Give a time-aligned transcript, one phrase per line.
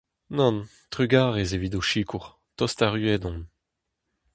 [0.37, 0.57] Nann,
[0.93, 2.25] trugarez evit ho sikour,
[2.57, 3.39] tost erruet on.